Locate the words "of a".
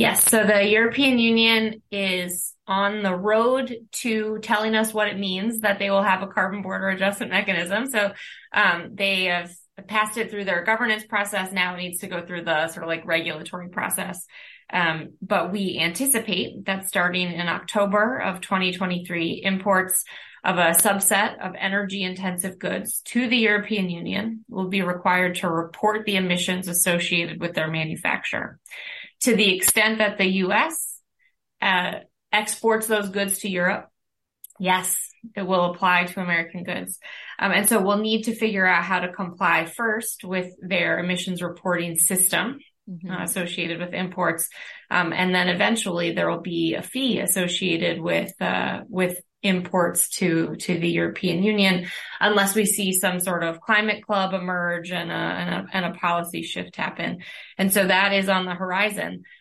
20.42-20.70